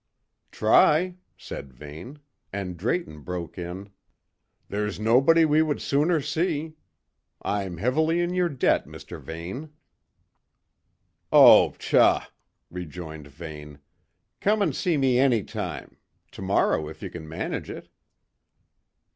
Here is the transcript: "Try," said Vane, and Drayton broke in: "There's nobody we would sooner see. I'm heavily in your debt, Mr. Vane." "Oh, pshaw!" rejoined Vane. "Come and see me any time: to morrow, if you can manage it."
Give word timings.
"Try," 0.51 1.17
said 1.37 1.71
Vane, 1.73 2.17
and 2.51 2.75
Drayton 2.75 3.19
broke 3.21 3.59
in: 3.59 3.91
"There's 4.67 4.99
nobody 4.99 5.45
we 5.45 5.61
would 5.61 5.79
sooner 5.79 6.21
see. 6.21 6.73
I'm 7.43 7.77
heavily 7.77 8.19
in 8.19 8.33
your 8.33 8.49
debt, 8.49 8.87
Mr. 8.87 9.21
Vane." 9.21 9.73
"Oh, 11.31 11.75
pshaw!" 11.77 12.25
rejoined 12.71 13.27
Vane. 13.27 13.77
"Come 14.39 14.63
and 14.63 14.75
see 14.75 14.97
me 14.97 15.19
any 15.19 15.43
time: 15.43 15.97
to 16.31 16.41
morrow, 16.41 16.87
if 16.89 17.03
you 17.03 17.11
can 17.11 17.29
manage 17.29 17.69
it." 17.69 17.87